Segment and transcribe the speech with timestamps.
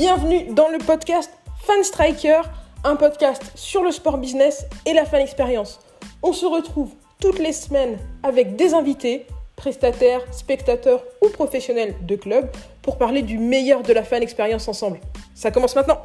[0.00, 1.28] Bienvenue dans le podcast
[1.62, 2.42] Fan Striker,
[2.84, 5.80] un podcast sur le sport business et la fan expérience.
[6.22, 9.26] On se retrouve toutes les semaines avec des invités,
[9.56, 12.48] prestataires, spectateurs ou professionnels de club
[12.80, 15.00] pour parler du meilleur de la fan expérience ensemble.
[15.34, 15.98] Ça commence maintenant.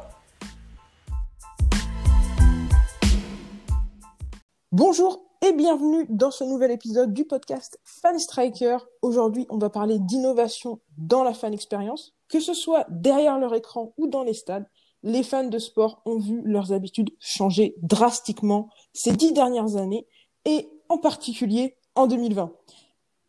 [4.72, 8.78] Bonjour et bienvenue dans ce nouvel épisode du podcast Fan Striker.
[9.02, 12.12] Aujourd'hui, on va parler d'innovation dans la fan expérience.
[12.34, 14.66] Que ce soit derrière leur écran ou dans les stades,
[15.04, 20.08] les fans de sport ont vu leurs habitudes changer drastiquement ces dix dernières années
[20.44, 22.52] et en particulier en 2020.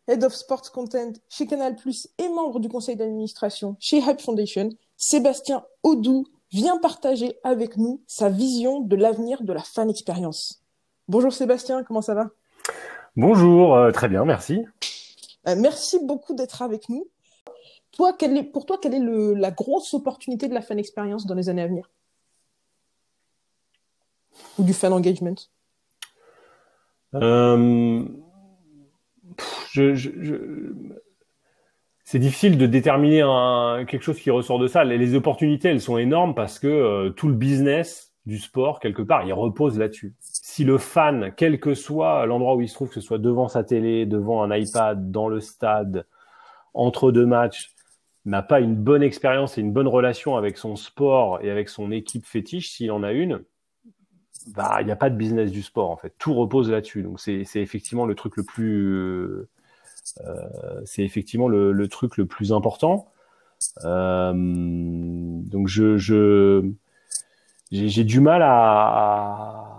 [0.07, 1.75] Head of Sports Content chez Canal+,
[2.17, 8.29] et membre du conseil d'administration chez Hype Foundation, Sébastien Audou vient partager avec nous sa
[8.29, 10.63] vision de l'avenir de la fan expérience.
[11.07, 12.31] Bonjour Sébastien, comment ça va?
[13.15, 14.65] Bonjour, euh, très bien, merci.
[15.47, 17.07] Euh, merci beaucoup d'être avec nous.
[17.97, 21.67] Pour toi, quelle est la grosse opportunité de la fan expérience dans les années à
[21.67, 21.89] venir?
[24.59, 25.35] Ou du fan engagement?
[27.13, 28.05] Euh.
[32.03, 33.21] C'est difficile de déterminer
[33.87, 34.83] quelque chose qui ressort de ça.
[34.83, 39.01] Les, les opportunités, elles sont énormes parce que euh, tout le business du sport, quelque
[39.01, 40.15] part, il repose là-dessus.
[40.19, 43.47] Si le fan, quel que soit l'endroit où il se trouve, que ce soit devant
[43.47, 46.05] sa télé, devant un iPad, dans le stade,
[46.73, 47.74] entre deux matchs,
[48.25, 51.91] n'a pas une bonne expérience et une bonne relation avec son sport et avec son
[51.91, 53.43] équipe fétiche, s'il en a une,
[54.47, 56.13] bah, il n'y a pas de business du sport, en fait.
[56.17, 57.03] Tout repose là-dessus.
[57.03, 59.47] Donc, c'est, effectivement le truc le plus, euh,
[60.85, 63.11] c'est effectivement le, le, truc le plus important.
[63.83, 66.69] Euh, donc, je, je,
[67.71, 69.74] j'ai du mal à, à,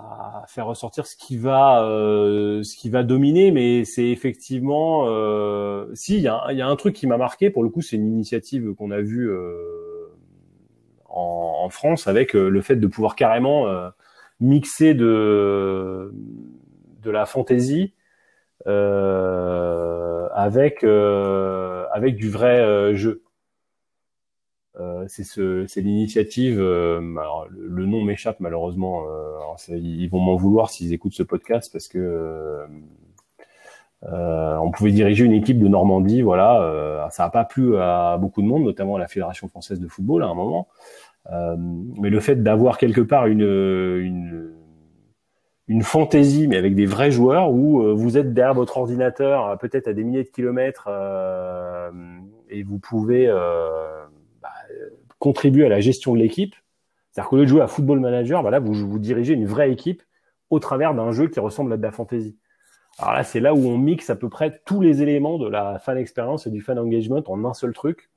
[0.47, 6.17] faire ressortir ce qui va euh, ce qui va dominer mais c'est effectivement euh, si
[6.17, 8.07] il y a, y a, un truc qui m'a marqué pour le coup c'est une
[8.07, 10.13] initiative qu'on a vue euh,
[11.09, 13.89] en, en, France avec euh, le fait de pouvoir carrément euh,
[14.41, 16.13] mixer de
[17.03, 17.95] de la fantaisie
[18.67, 23.23] euh, avec avec du vrai jeu
[25.09, 26.61] c'est ce, c'est l'initiative.
[26.61, 29.05] Euh, alors le, nom m'échappe malheureusement.
[29.09, 32.67] Euh, ils vont m'en vouloir s'ils écoutent ce podcast parce que
[34.03, 36.23] on pouvait diriger une équipe de Normandie.
[36.23, 39.89] Voilà, ça n'a pas plu à beaucoup de monde, notamment à la Fédération française de
[39.89, 40.69] football à un moment.
[41.31, 44.53] mais le fait d'avoir quelque part une, une
[45.69, 49.93] une fantaisie, mais avec des vrais joueurs où vous êtes derrière votre ordinateur, peut-être à
[49.93, 51.91] des milliers de kilomètres, euh,
[52.49, 53.27] et vous pouvez
[55.27, 56.55] contribuer à la gestion de l'équipe.
[57.11, 60.05] C'est-à-dire qu'au lieu de jouer à Football Manager, là, vous, vous dirigez une vraie équipe
[60.51, 62.39] au travers d'un jeu qui ressemble à de la fantasy.
[63.01, 65.81] Alors là, c'est là où on mixe à peu près tous les éléments de la
[65.81, 68.09] fan expérience et du fan engagement en un seul truc.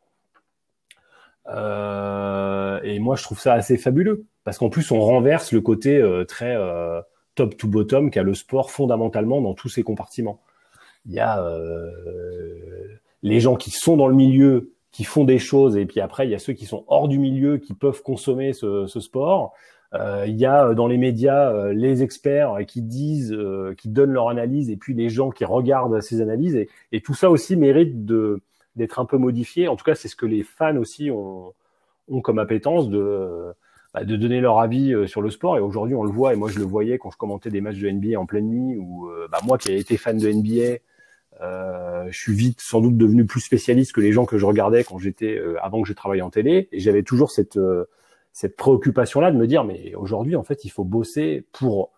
[1.47, 5.97] Euh, et moi, je trouve ça assez fabuleux parce qu'en plus, on renverse le côté
[5.97, 7.01] euh, très euh,
[7.33, 10.41] top to bottom qu'a le sport fondamentalement dans tous ses compartiments.
[11.07, 11.43] Il y a
[13.23, 16.31] les gens qui sont dans le milieu qui font des choses et puis après il
[16.31, 19.53] y a ceux qui sont hors du milieu qui peuvent consommer ce, ce sport.
[19.95, 23.89] Euh, il y a euh, dans les médias euh, les experts qui disent, euh, qui
[23.89, 27.29] donnent leur analyse et puis les gens qui regardent ces analyses et, et tout ça
[27.31, 28.41] aussi mérite de
[28.75, 29.67] d'être un peu modifié.
[29.67, 31.53] En tout cas, c'est ce que les fans aussi ont,
[32.07, 33.51] ont comme appétence de
[33.93, 35.57] bah, de donner leur avis sur le sport.
[35.57, 37.79] Et aujourd'hui, on le voit et moi je le voyais quand je commentais des matchs
[37.79, 40.79] de NBA en pleine nuit ou bah, moi qui ai été fan de NBA
[41.41, 44.83] euh, je suis vite sans doute devenu plus spécialiste que les gens que je regardais
[44.83, 46.67] quand j'étais euh, avant que je travaille en télé.
[46.71, 47.85] Et j'avais toujours cette euh,
[48.33, 51.91] cette préoccupation là de me dire mais aujourd'hui en fait il faut bosser pour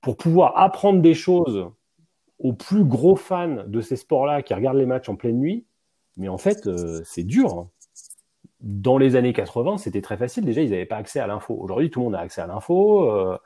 [0.00, 1.70] pour pouvoir apprendre des choses
[2.38, 5.66] aux plus gros fans de ces sports-là qui regardent les matchs en pleine nuit.
[6.16, 7.70] Mais en fait euh, c'est dur hein.
[8.60, 10.44] dans les années 80 c'était très facile.
[10.44, 11.56] Déjà ils n'avaient pas accès à l'info.
[11.58, 13.38] Aujourd'hui tout le monde a accès à l'info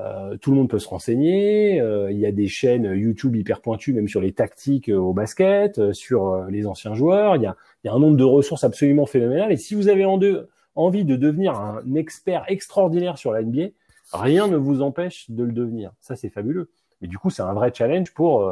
[0.00, 1.80] euh, tout le monde peut se renseigner.
[1.80, 5.12] Euh, il y a des chaînes YouTube hyper pointues, même sur les tactiques euh, au
[5.12, 7.36] basket, euh, sur les anciens joueurs.
[7.36, 9.52] Il y, a, il y a, un nombre de ressources absolument phénoménal.
[9.52, 13.68] Et si vous avez en deux, envie de devenir un expert extraordinaire sur la NBA,
[14.12, 15.92] rien ne vous empêche de le devenir.
[16.00, 16.70] Ça, c'est fabuleux.
[17.00, 18.50] Mais du coup, c'est un vrai challenge pour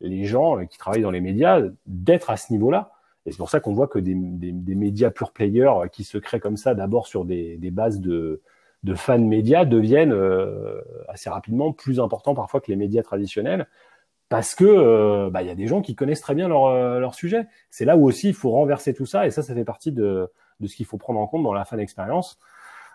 [0.00, 2.92] les gens qui travaillent dans les médias d'être à ce niveau-là.
[3.26, 6.16] Et c'est pour ça qu'on voit que des, des, des, médias pure players qui se
[6.16, 8.40] créent comme ça, d'abord sur des, des bases de
[8.82, 13.66] de fans médias deviennent euh, assez rapidement plus importants parfois que les médias traditionnels
[14.32, 16.98] parce que euh, bah, il y a des gens qui connaissent très bien leur, euh,
[16.98, 17.46] leur sujet.
[17.68, 20.26] C'est là où aussi il faut renverser tout ça et ça, ça fait partie de,
[20.58, 22.38] de ce qu'il faut prendre en compte dans la fan expérience.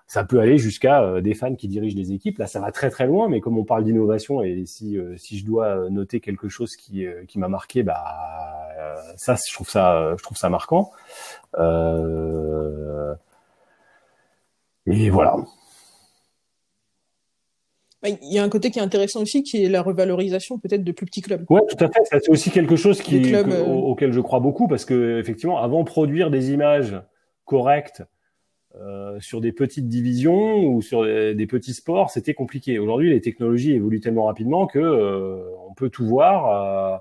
[0.07, 2.39] Ça peut aller jusqu'à euh, des fans qui dirigent des équipes.
[2.39, 5.37] Là, ça va très très loin, mais comme on parle d'innovation et si euh, si
[5.37, 8.03] je dois noter quelque chose qui qui m'a marqué, bah
[9.15, 10.89] ça, je trouve ça je trouve ça marquant.
[14.87, 15.35] Et voilà.
[18.03, 20.83] Bah, il y a un côté qui est intéressant aussi, qui est la revalorisation peut-être
[20.83, 21.45] de plus petits clubs.
[21.49, 22.01] Ouais, tout à fait.
[22.03, 26.29] C'est aussi quelque chose qui, euh, auquel je crois beaucoup parce que effectivement, avant produire
[26.29, 27.01] des images
[27.45, 28.03] correctes
[28.79, 32.77] euh, sur des petites divisions ou sur des, petits sports, c'était compliqué.
[32.77, 36.97] Aujourd'hui, les technologies évoluent tellement rapidement que euh, on peut tout voir euh,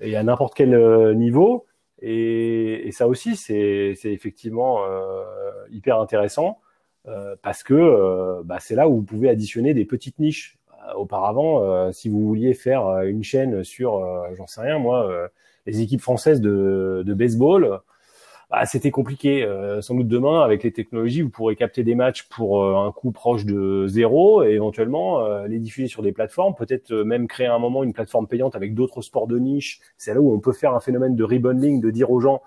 [0.00, 1.66] et à n'importe quel euh, niveau.
[2.00, 4.78] Et, et ça aussi, c'est effectivement
[5.70, 6.58] hyper intéressant.
[7.08, 10.58] Euh, parce que euh, bah, c'est là où vous pouvez additionner des petites niches.
[10.88, 14.02] Euh, auparavant, si vous vouliez faire une chaîne sur,
[14.34, 15.28] j'en sais rien moi,
[15.66, 17.80] les équipes françaises de, baseball,
[18.50, 19.46] bah, c'était compliqué.
[19.82, 23.44] sans doute demain, avec les technologies, vous pourrez capter des matchs pour un coût proche
[23.44, 27.84] de zéro et éventuellement les diffuser sur des plateformes, peut-être même créer à un moment
[27.84, 29.80] une plateforme payante avec d'autres sports de niche.
[29.98, 32.40] C'est là où on peut faire un phénomène de rebundling, de dire aux gens,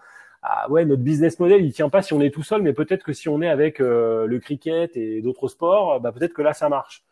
[0.46, 3.04] ah ouais, notre business model, il tient pas si on est tout seul, mais peut-être
[3.04, 6.54] que si on est avec euh, le cricket et d'autres sports, bah peut-être que là
[6.54, 7.06] ça marche.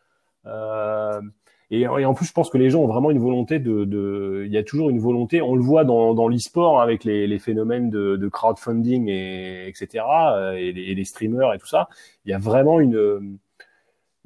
[0.46, 1.20] Euh,
[1.70, 4.52] et, en plus, je pense que les gens ont vraiment une volonté de, de il
[4.52, 5.40] y a toujours une volonté.
[5.40, 10.04] On le voit dans, dans l'e-sport avec les, les, phénomènes de, de crowdfunding et etc.
[10.34, 11.88] Euh, et les, les, streamers et tout ça.
[12.26, 13.38] Il y a vraiment une,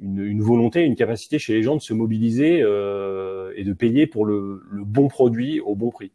[0.00, 4.08] une, une volonté, une capacité chez les gens de se mobiliser euh, et de payer
[4.08, 6.10] pour le, le bon produit au bon prix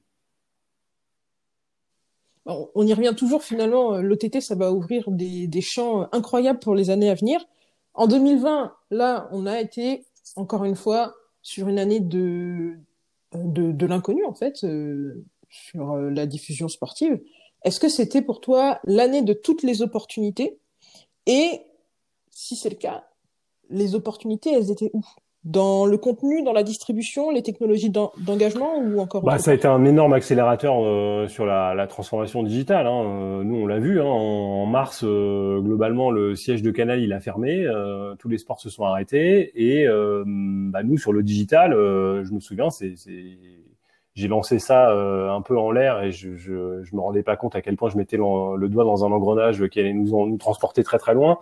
[2.45, 6.89] on y revient toujours finalement, euh, l'OTT, ça va ouvrir des, champs incroyables pour les
[6.89, 7.45] années à venir.
[7.93, 10.05] En 2020, là, on a été,
[10.35, 12.77] encore une fois, sur une année de,
[13.33, 17.21] de, l'inconnu, en fait, euh, sur euh, la diffusion sportive.
[17.63, 20.59] Est-ce que c'était pour toi l'année de toutes les opportunités?
[21.27, 21.61] Et
[22.31, 23.07] si c'est le cas,
[23.69, 25.05] les opportunités, elles étaient où?
[25.43, 29.67] Dans le contenu, dans la distribution, les technologies d'engagement ou encore bah, Ça a été
[29.67, 32.85] un énorme accélérateur euh, sur la, la, transformation digitale.
[32.85, 33.03] Hein.
[33.05, 37.11] Euh, nous, on l'a vu, hein, en, mars, euh, globalement, le siège de Canal, il
[37.11, 37.67] a fermé,
[38.19, 42.69] tous les sports se sont arrêtés, et bah, nous, sur le digital, je me souviens,
[42.69, 42.93] c'est
[44.13, 47.55] j'ai lancé ça un peu en l'air et je, je, je me rendais pas compte
[47.55, 50.83] à quel point je mettais le, doigt dans un engrenage qui allait nous, nous transporter
[50.83, 51.39] très très loin.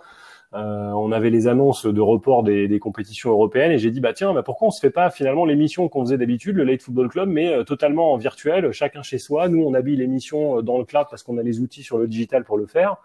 [0.55, 4.13] Euh, on avait les annonces de report des, des compétitions européennes et j'ai dit bah
[4.13, 7.07] tiens bah pourquoi on se fait pas finalement l'émission qu'on faisait d'habitude le Late Football
[7.09, 9.47] Club mais euh, totalement en virtuel chacun chez soi.
[9.47, 12.07] Nous on habille l'émission euh, dans le cloud parce qu'on a les outils sur le
[12.07, 12.97] digital pour le faire.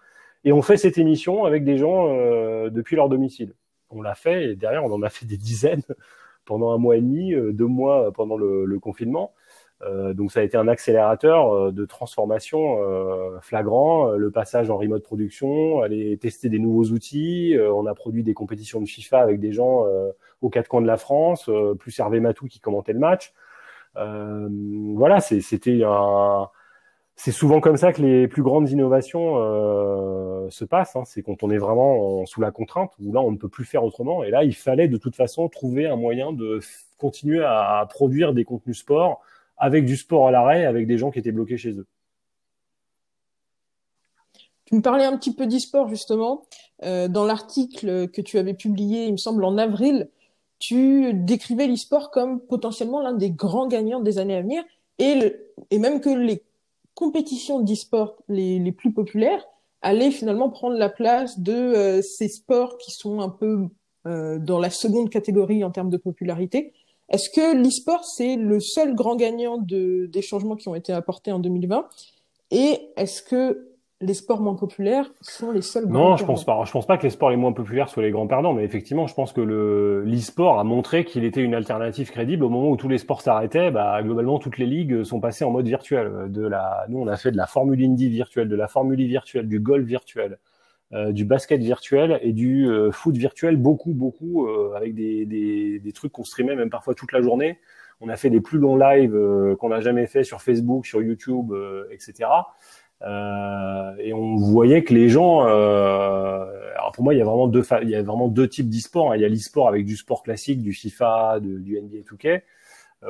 [0.44, 2.08] Et on fait cette émission avec des gens
[2.70, 3.54] depuis leur domicile.
[3.90, 5.82] On l'a fait et derrière on en a fait des dizaines
[6.44, 9.32] pendant un mois et demi deux mois pendant le, le confinement.
[9.32, 9.43] euh,
[10.14, 15.02] donc ça a été un accélérateur euh, de transformation euh, flagrant, le passage en remote
[15.02, 17.56] production, aller tester des nouveaux outils.
[17.58, 19.84] on a produit des compétitions de FIFA avec des gens
[20.40, 23.32] aux quatre coins de la France, plus Hervé Matou qui commentait le match.
[23.94, 26.48] voilà, c'était un
[27.16, 30.96] c'est souvent comme ça que les plus grandes innovations euh, se passent.
[30.96, 31.04] Hein.
[31.06, 33.84] C'est quand on est vraiment sous la contrainte, où là on ne peut plus faire
[33.84, 34.24] autrement.
[34.24, 36.60] Et là, il fallait de toute façon trouver un moyen de
[36.98, 39.22] continuer à produire des contenus sport
[39.64, 41.86] avec du sport à l'arrêt, avec des gens qui étaient bloqués chez eux.
[44.66, 46.42] Tu me parlais un petit peu d'e-sport justement.
[46.82, 50.10] Euh, dans l'article que tu avais publié, il me semble, en avril,
[50.58, 54.62] tu décrivais l'e-sport comme potentiellement l'un des grands gagnants des années à venir
[54.98, 55.32] et,
[55.72, 56.42] même que les
[56.94, 59.44] compétitions d'e-sport les, les, plus populaires
[59.82, 63.68] allaient finalement prendre la place de euh, ces sports qui sont un peu
[64.06, 66.74] euh, dans la seconde catégorie en termes de popularité
[67.10, 71.32] est-ce que l'e-sport, c'est le seul grand gagnant de, des changements qui ont été apportés
[71.32, 71.86] en 2020
[72.50, 76.62] Et est-ce que les sports moins populaires sont les seuls grands Non, je pense pas.
[76.64, 79.06] Je pense pas que les sports les moins populaires soient les grands perdants, mais effectivement,
[79.06, 82.76] je pense que le l'e-sport a montré qu'il était une alternative crédible au moment où
[82.76, 83.70] tous les sports s'arrêtaient.
[83.70, 86.30] Bah, globalement, toutes les ligues sont passées en mode virtuel.
[86.30, 89.06] De la, nous, on a fait de la Formule Indy virtuelle, de la Formule I
[89.06, 90.36] virtuelle, du golf virtuel, euh,
[91.12, 95.92] du basket virtuel et du euh, foot virtuel, beaucoup, beaucoup, euh, avec des, des, des
[95.92, 97.58] trucs qu'on streamait même parfois toute la journée.
[98.00, 99.16] On a fait des plus longs lives
[99.58, 101.52] qu'on n'a jamais fait sur Facebook, sur YouTube,
[101.90, 102.28] etc.
[103.00, 107.88] et on voyait que les gens, alors pour moi, il y a vraiment deux, il
[107.88, 109.12] y a vraiment deux types d'e-sport.
[109.12, 109.16] Hein.
[109.16, 112.42] Il y a l'e-sport avec du sport classique, du FIFA, de, du NBA 2K,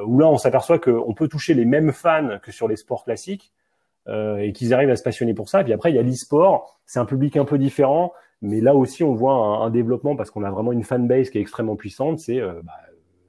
[0.06, 3.52] où là, on s'aperçoit qu'on peut toucher les mêmes fans que sur les sports classiques,
[3.52, 3.63] euh,
[4.08, 5.62] et qu'ils arrivent à se passionner pour ça.
[5.62, 8.12] Et puis après, il y a l'e-sport, c'est un public un peu différent,
[8.44, 11.40] mais là aussi, on voit un, développement parce qu'on a vraiment une fanbase qui est
[11.40, 12.18] extrêmement puissante.
[12.18, 12.74] C'est euh, bah,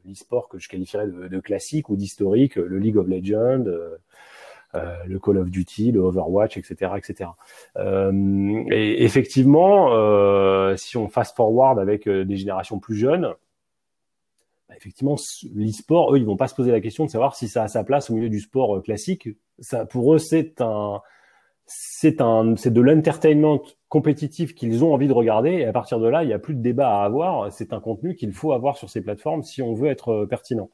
[0.05, 3.65] l'e-sport que je qualifierais de, de classique ou d'historique, le League of Legends.
[3.65, 3.97] Euh,
[4.75, 7.29] euh le Call of Duty, le Overwatch, etc., etc.
[7.77, 13.33] Euh, et effectivement, euh, si on fast forward avec des générations plus jeunes,
[14.69, 15.15] bah, effectivement,
[15.53, 17.83] l'e-sport, eux, ils vont pas se poser la question de savoir si ça a sa
[17.83, 19.29] place au milieu du sport classique
[19.59, 21.01] ça, pour eux, c'est un,
[21.65, 25.51] c'est un, c'est de l'entertainment compétitif qu'ils ont envie de regarder.
[25.51, 27.51] Et à partir de là, il n'y a plus de débat à avoir.
[27.51, 30.69] C'est un contenu qu'il faut avoir sur ces plateformes si on veut être euh, pertinent.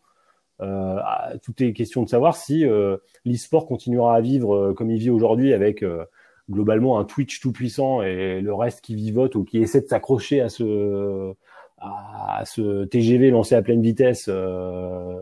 [0.61, 0.97] Euh,
[1.41, 5.09] tout est question de savoir si euh, l'e-sport continuera à vivre euh, comme il vit
[5.09, 5.83] aujourd'hui avec
[6.49, 10.41] globalement un Twitch tout puissant et le reste qui vivote ou qui essaie de s'accrocher
[10.41, 11.33] à ce
[11.81, 14.29] à ce TGV lancé à pleine vitesse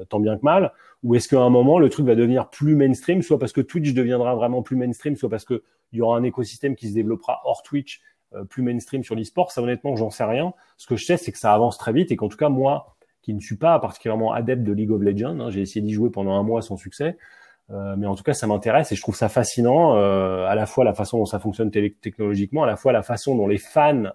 [0.09, 0.73] tant bien que mal
[1.03, 3.93] ou est-ce qu'à un moment le truc va devenir plus mainstream soit parce que Twitch
[3.93, 5.63] deviendra vraiment plus mainstream soit parce que
[5.93, 8.01] il y aura un écosystème qui se développera hors Twitch
[8.49, 9.51] plus mainstream sur l'e-sport?
[9.51, 12.11] Ça honnêtement j'en sais rien ce que je sais c'est que ça avance très vite
[12.11, 15.39] et qu'en tout cas moi qui ne suis pas particulièrement adepte de League of Legends.
[15.39, 15.49] Hein.
[15.51, 17.17] J'ai essayé d'y jouer pendant un mois sans succès.
[17.71, 20.65] Euh, mais en tout cas, ça m'intéresse et je trouve ça fascinant, euh, à la
[20.65, 24.05] fois la façon dont ça fonctionne technologiquement, à la fois la façon dont les fans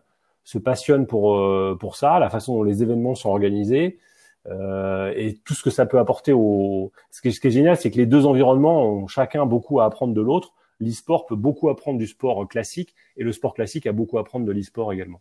[0.44, 3.98] se passionnent pour euh, pour ça, la façon dont les événements sont organisés
[4.46, 6.92] euh, et tout ce que ça peut apporter au.
[7.10, 10.20] Ce qui est, génial, c'est que les deux environnements ont chacun beaucoup à apprendre de
[10.20, 10.52] l'autre.
[10.80, 14.44] L'e-sport peut beaucoup apprendre du sport classique et le sport classique a beaucoup à apprendre
[14.44, 15.20] de l'e-sport également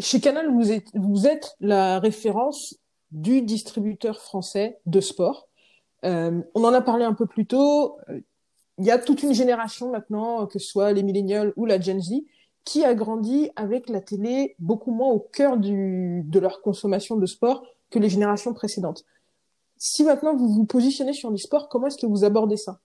[0.00, 2.78] chez Canal, vous êtes, vous êtes la référence
[3.12, 5.48] du distributeur français de sport.
[6.04, 7.98] Euh, on en a parlé un peu plus tôt.
[8.78, 11.80] Euh, il y a toute une génération maintenant, que ce soit les millénials ou la
[11.80, 12.12] Gen Z,
[12.64, 17.64] qui a grandi avec la télé beaucoup moins au cœur de leur consommation de sport
[17.90, 19.04] que les générations précédentes.
[19.76, 22.80] Si maintenant vous vous positionnez sur l'e-sport, comment est-ce que vous abordez ça?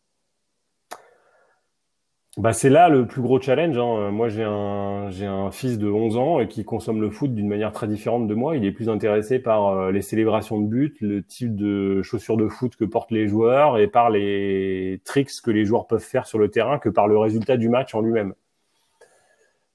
[2.40, 3.78] Bah, c'est là le plus gros challenge.
[3.78, 4.12] Hein.
[4.12, 7.50] Moi, j'ai un, j'ai un fils de 11 ans et qui consomme le foot d'une
[7.50, 8.56] manière très différente de moi.
[8.56, 12.48] Il est plus intéressé par euh, les célébrations de but, le type de chaussures de
[12.48, 16.40] foot que portent les joueurs et par les tricks que les joueurs peuvent faire sur
[16.40, 18.34] le terrain que par le résultat du match en lui-même.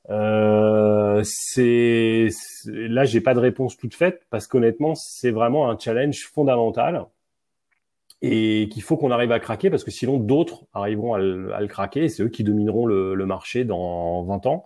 [0.09, 2.29] Euh, c'est
[2.67, 7.05] là, j'ai pas de réponse toute faite parce qu'honnêtement, c'est vraiment un challenge fondamental
[8.27, 12.05] et qu'il faut qu'on arrive à craquer parce que sinon d'autres arriveront à le, craquer
[12.05, 14.65] et c'est eux qui domineront le, le, marché dans 20 ans.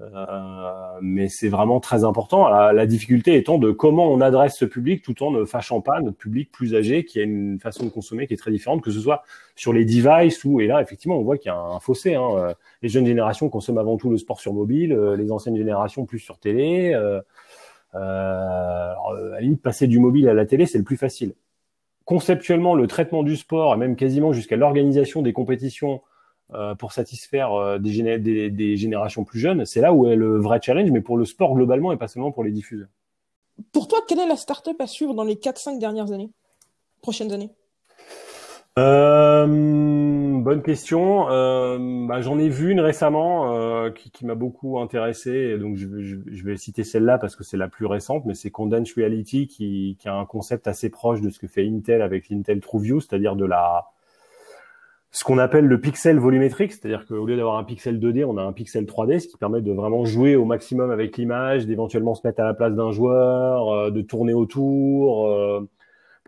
[0.00, 2.48] Euh, mais c'est vraiment très important.
[2.48, 6.00] La, la, difficulté étant de comment on adresse ce public tout en ne fâchant pas
[6.00, 8.90] notre public plus âgé qui a une façon de consommer qui est très différente, que
[8.90, 9.22] ce soit
[9.54, 12.14] sur les devices ou et là effectivement on voit qu'il y a un fossé.
[12.14, 12.54] Hein.
[12.80, 16.20] Les jeunes générations consomment avant tout le sport sur mobile, euh, les anciennes générations plus
[16.20, 16.94] sur télé.
[16.94, 17.20] Euh,
[17.94, 21.34] euh, à la limite, passer du mobile à la télé, c'est le plus facile
[22.08, 26.00] conceptuellement le traitement du sport et même quasiment jusqu'à l'organisation des compétitions
[26.54, 30.58] euh, pour satisfaire euh, des, des, générations plus jeunes, c'est là où est le vrai
[30.62, 32.88] challenge, mais pour le sport globalement et pas seulement pour les diffuseurs.
[33.72, 36.30] Pour toi, quelle est la start-up à suivre dans les 4-5 dernières années,
[37.02, 37.50] prochaines années?
[38.78, 39.46] Euh,
[40.40, 41.30] bonne question.
[41.30, 45.86] Euh, bah, J'en ai vu une récemment euh, qui, qui m'a beaucoup intéressé, donc je,
[46.00, 49.46] je, je vais citer celle-là parce que c'est la plus récente, mais c'est Condensed Reality
[49.46, 53.00] qui, qui, a un concept assez proche de ce que fait Intel avec l'Intel TrueView,
[53.00, 53.86] c'est-à-dire de la
[55.10, 58.42] ce qu'on appelle le pixel volumétrique, c'est-à-dire qu'au lieu d'avoir un pixel 2D, on a
[58.42, 62.26] un pixel 3D, ce qui permet de vraiment jouer au maximum avec l'image, d'éventuellement se
[62.26, 65.68] mettre à la place d'un joueur, euh, de tourner autour.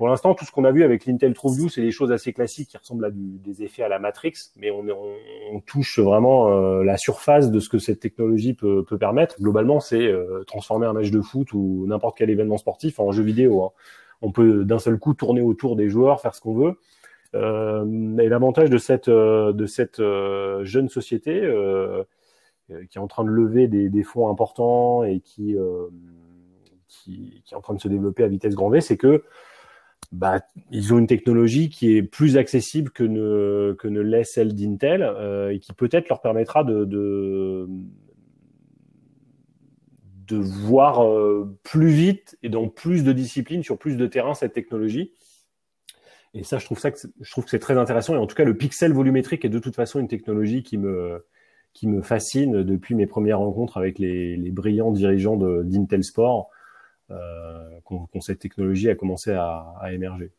[0.01, 2.33] Euh, pour l'instant, tout ce qu'on a vu avec l'Intel TrueView, c'est des choses assez
[2.33, 4.85] classiques qui ressemblent à des effets à la Matrix, mais on,
[5.53, 9.37] on, touche vraiment euh, la surface de ce que cette technologie peut, peut permettre.
[9.41, 13.23] Globalement, c'est euh, transformer un match de foot ou n'importe quel événement sportif en jeu
[13.23, 13.65] vidéo.
[13.65, 13.71] Hein.
[14.23, 16.79] On peut d'un seul coup tourner autour des joueurs, faire ce qu'on veut.
[17.35, 21.41] Euh, et l'avantage de cette de cette jeune société
[22.69, 25.57] qui est en train de lever des, des fonds importants et qui,
[26.89, 29.23] qui, qui est en train de se développer à vitesse grand V, c'est que
[30.13, 30.41] bah,
[30.71, 35.03] ils ont une technologie qui est plus accessible que ne, que ne l'est celle d'Intel
[35.03, 37.69] euh, et qui peut-être leur permettra de, de,
[40.27, 44.53] de voir euh, plus vite et dans plus de disciplines, sur plus de terrains, cette
[44.53, 45.13] technologie.
[46.35, 48.15] Et ça, je trouve ça que je trouve que c'est très intéressant.
[48.15, 51.25] Et en tout cas, le pixel volumétrique est de toute façon une technologie qui me
[51.73, 56.51] qui me fascine depuis mes premières rencontres avec les, les brillants dirigeants d'Intel Sport
[57.11, 60.31] euh, quand, cette technologie a commencé à, émerger.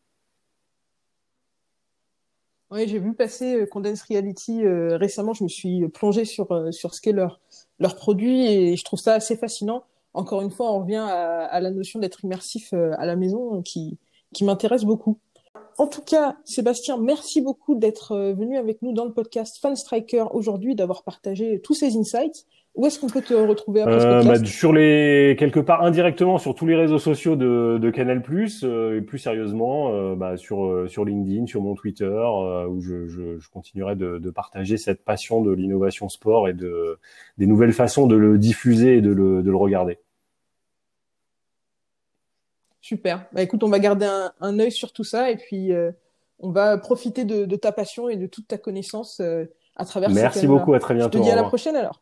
[2.70, 5.34] Oui, j'ai vu passer euh, Condensed Reality euh, récemment.
[5.34, 7.40] Je me suis plongé sur sur ce qu'est leur
[7.78, 9.84] leur produit et je trouve ça assez fascinant.
[10.14, 13.98] Encore une fois, on revient à, la notion d'être immersif à la maison qui
[14.32, 15.18] qui m'intéresse beaucoup.
[15.78, 20.26] En tout cas, Sébastien, merci beaucoup d'être venu avec nous dans le podcast Fan Striker
[20.32, 22.46] aujourd'hui, d'avoir partagé tous ces insights.
[22.74, 26.38] Où est-ce qu'on peut te retrouver après ce euh, bah, Sur les quelque part indirectement
[26.38, 28.22] sur tous les réseaux sociaux de, de Canal+,
[28.62, 32.18] euh, et plus sérieusement euh, bah, sur euh, sur LinkedIn, sur mon Twitter,
[32.68, 36.98] où je, je, je continuerai de, de, partager cette passion de l'innovation sport et de
[37.36, 39.98] des nouvelles façons de le diffuser et de le, de le regarder.
[42.80, 43.26] Super.
[43.32, 45.72] Bah écoute, on va garder un, un œil sur tout ça et puis
[46.42, 49.44] on va profiter de, de, ta passion et de toute ta connaissance euh,
[49.76, 50.10] à travers.
[50.10, 51.18] Merci beaucoup, à très bientôt.
[51.18, 52.01] Je te dis à la prochaine alors.